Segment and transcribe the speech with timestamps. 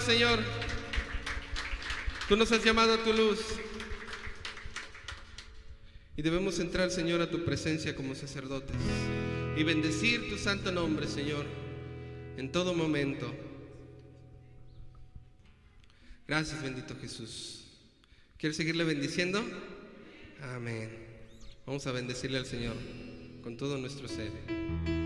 [0.00, 0.40] Señor.
[2.28, 3.38] Tú nos has llamado a tu luz.
[6.16, 8.76] Y debemos entrar, Señor, a tu presencia como sacerdotes
[9.56, 11.46] y bendecir tu santo nombre, Señor,
[12.36, 13.32] en todo momento.
[16.26, 17.64] Gracias, bendito Jesús.
[18.38, 19.44] ¿Quieres seguirle bendiciendo?
[20.42, 20.90] Amén.
[21.64, 22.74] Vamos a bendecirle al Señor
[23.42, 25.05] con todo nuestro ser.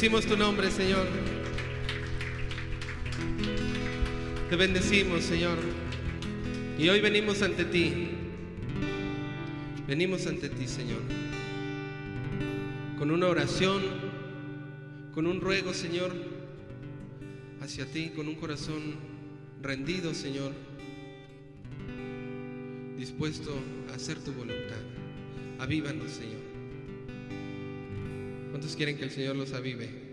[0.00, 1.06] Bendecimos tu nombre, Señor.
[4.48, 5.58] Te bendecimos, Señor.
[6.78, 8.08] Y hoy venimos ante ti.
[9.86, 11.02] Venimos ante ti, Señor.
[12.98, 13.82] Con una oración,
[15.12, 16.12] con un ruego, Señor,
[17.60, 18.94] hacia ti, con un corazón
[19.60, 20.52] rendido, Señor.
[22.96, 23.54] Dispuesto
[23.92, 24.80] a hacer tu voluntad.
[25.58, 26.39] Avívanos, Señor.
[28.50, 30.09] ¿Cuántos quieren que el Señor los avive?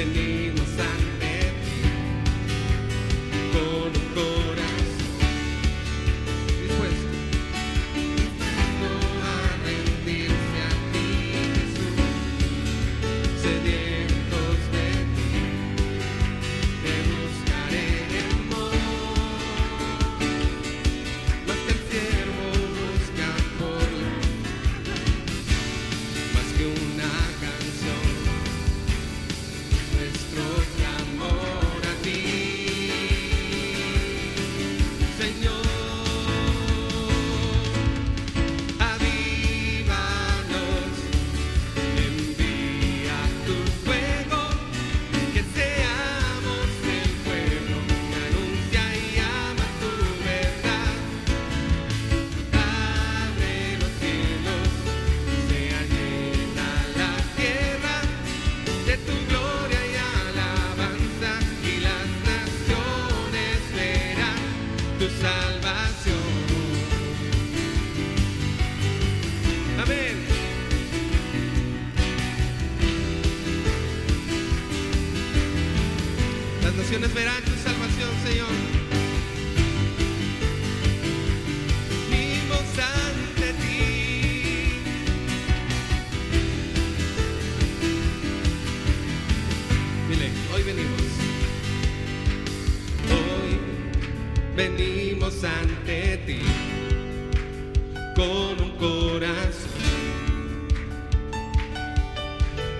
[0.00, 0.39] venir.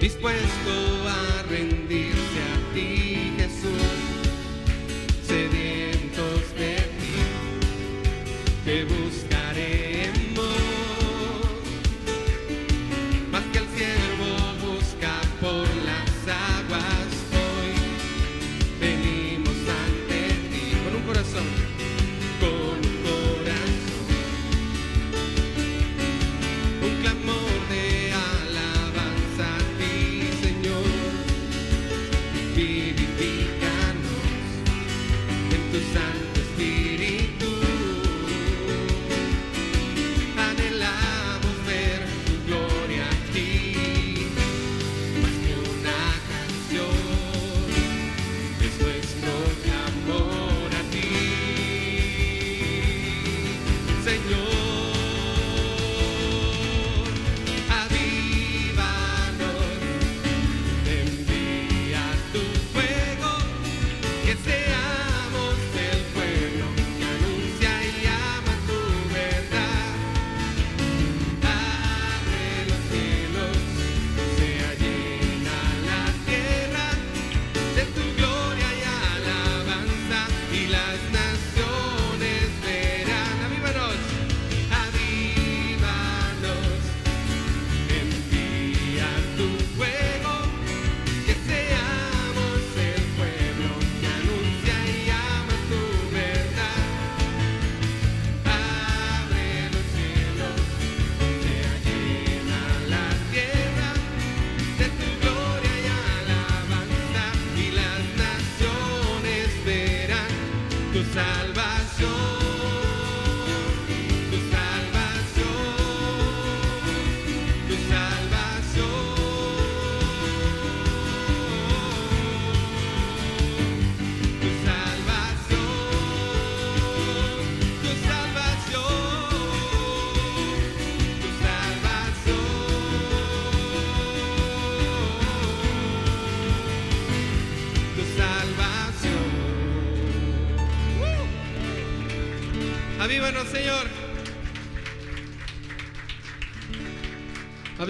[0.01, 0.71] dispuesto
[1.07, 3.10] a rendirse a ti.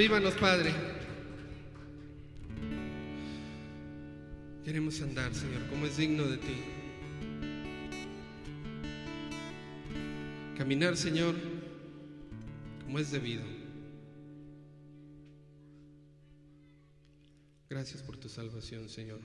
[0.00, 0.72] Avívanos, Padre.
[4.64, 6.56] Queremos andar, Señor, como es digno de ti.
[10.56, 11.34] Caminar, Señor,
[12.82, 13.42] como es debido.
[17.68, 19.20] Gracias por tu salvación, Señor.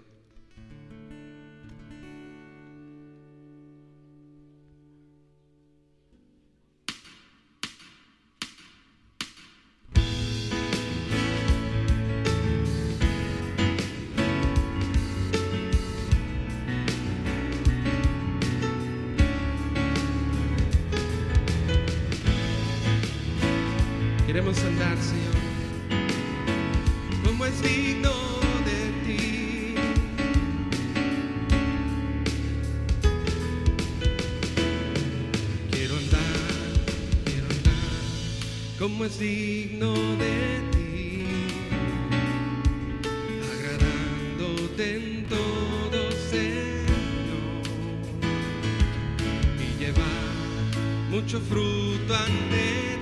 [38.98, 41.25] como es digno de ti,
[43.58, 47.64] agradándote en todo, Señor,
[49.60, 52.95] y llevar mucho fruto ante ti.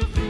[0.00, 0.29] to be.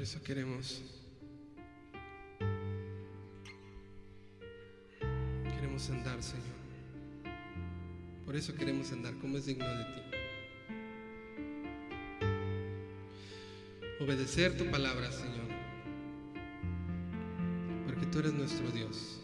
[0.00, 0.82] Por eso queremos
[5.44, 6.56] queremos andar, Señor.
[8.24, 10.00] Por eso queremos andar como es digno de ti.
[14.00, 15.50] Obedecer tu palabra, Señor.
[17.84, 19.20] Porque tú eres nuestro Dios.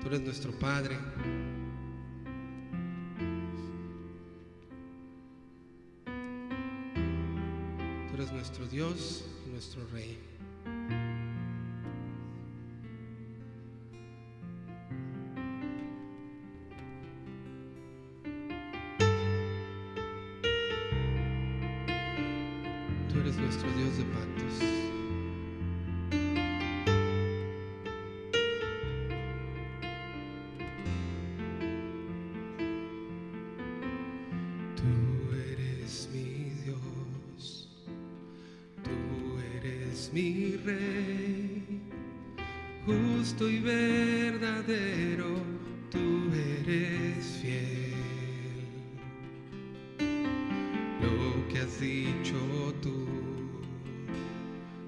[0.00, 0.96] Tú eres nuestro Padre.
[9.70, 10.09] through rain.
[40.12, 41.80] mi rey,
[42.84, 45.40] justo y verdadero,
[45.90, 47.94] tú eres fiel.
[51.00, 53.06] Lo que has dicho tú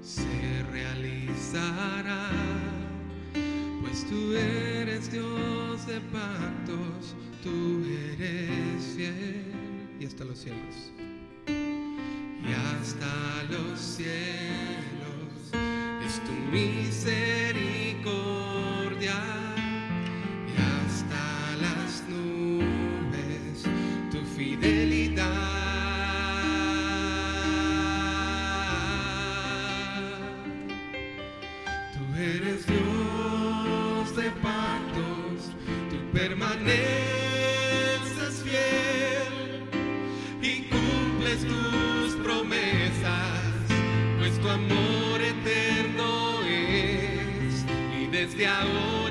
[0.00, 2.30] se realizará,
[3.80, 7.84] pues tú eres Dios de pactos, tú
[8.18, 9.52] eres fiel.
[10.00, 10.92] Y hasta los cielos.
[11.46, 14.81] Y hasta los cielos.
[16.52, 18.04] Misericordia
[20.46, 21.24] y hasta
[21.62, 23.64] las nubes
[24.10, 25.24] tu fidelidad.
[31.94, 35.52] Tú eres Dios de pactos,
[35.88, 37.21] tú permane.
[48.64, 48.68] Oh.
[48.74, 49.01] will.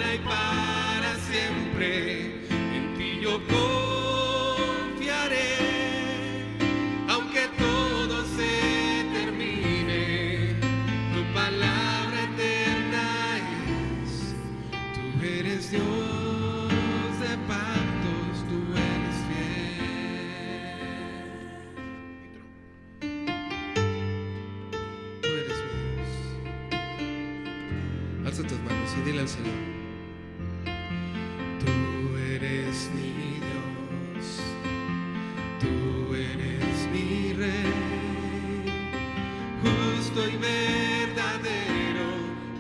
[40.14, 42.10] justo y verdadero,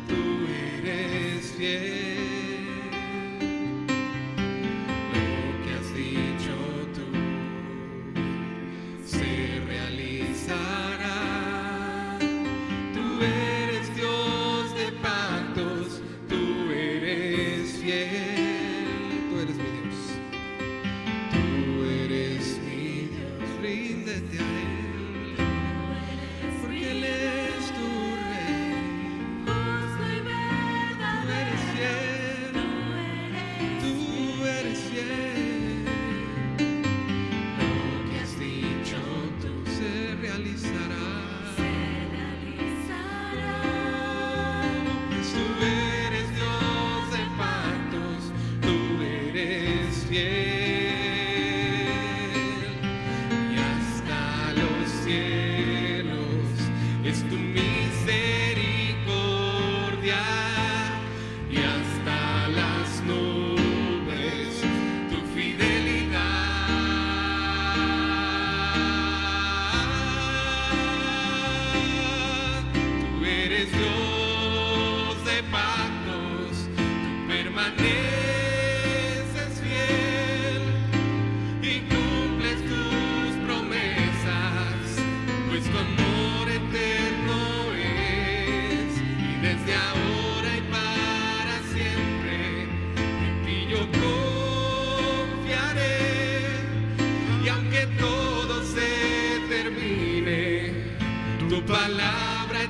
[0.08, 1.91] tú eres fiel.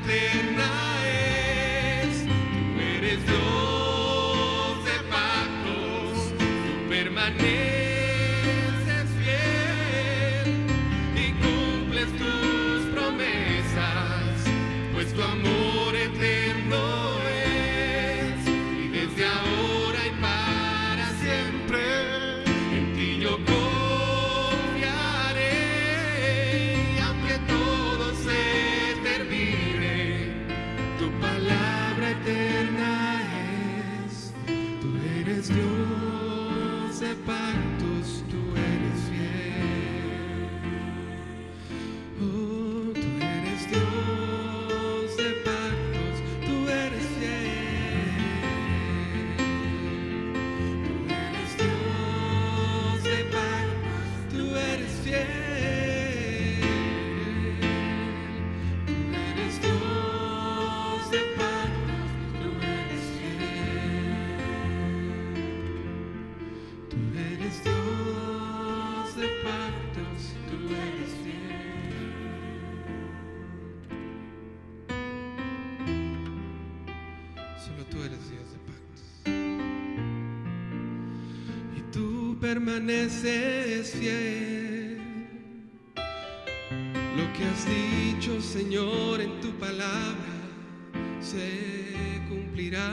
[0.03, 0.40] clear.
[82.71, 84.97] permaneces fiel.
[87.17, 90.15] Lo que has dicho, Señor, en tu palabra
[91.19, 92.91] se cumplirá.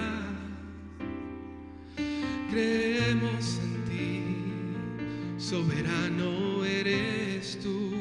[2.51, 7.93] Creemos en ti, soberano eres tú.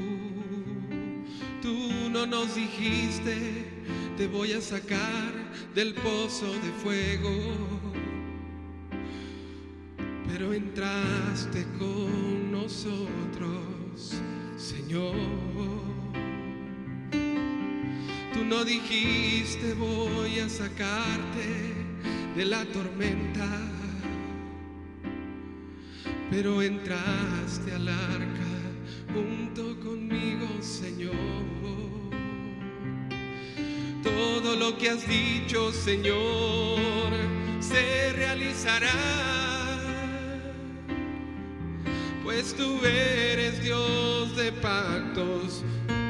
[1.62, 3.66] Tú no nos dijiste,
[4.18, 5.32] te voy a sacar
[5.76, 7.78] del pozo de fuego
[10.38, 14.14] pero entraste con nosotros,
[14.56, 15.16] Señor.
[18.34, 21.74] Tú no dijiste voy a sacarte
[22.36, 23.48] de la tormenta,
[26.30, 28.58] pero entraste al arca
[29.16, 31.16] junto conmigo, Señor.
[34.04, 37.10] Todo lo que has dicho, Señor,
[37.60, 39.57] se realizará
[42.46, 45.64] tú eres Dios de pactos,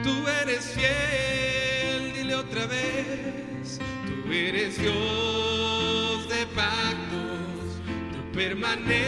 [0.04, 7.80] tú eres fiel, dile otra vez, tú eres Dios de pactos,
[8.12, 9.00] tú permaneces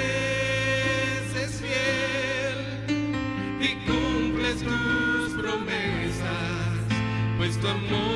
[1.61, 2.85] fiel
[3.59, 6.79] y cumples tus promesas,
[7.37, 8.08] pues tu amor